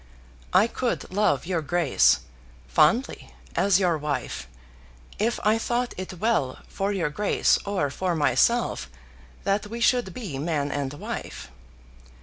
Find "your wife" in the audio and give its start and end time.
3.79-4.47